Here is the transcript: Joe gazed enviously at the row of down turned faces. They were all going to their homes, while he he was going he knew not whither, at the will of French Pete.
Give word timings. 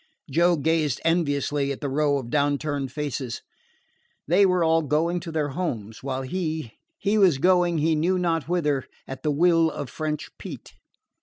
Joe 0.31 0.57
gazed 0.57 0.99
enviously 1.05 1.71
at 1.71 1.79
the 1.79 1.87
row 1.87 2.17
of 2.17 2.31
down 2.31 2.57
turned 2.57 2.91
faces. 2.91 3.43
They 4.27 4.47
were 4.47 4.63
all 4.63 4.81
going 4.81 5.19
to 5.19 5.31
their 5.31 5.49
homes, 5.49 6.01
while 6.01 6.23
he 6.23 6.73
he 6.97 7.19
was 7.19 7.37
going 7.37 7.77
he 7.77 7.93
knew 7.93 8.17
not 8.17 8.49
whither, 8.49 8.85
at 9.07 9.21
the 9.21 9.29
will 9.29 9.69
of 9.69 9.91
French 9.91 10.31
Pete. 10.39 10.73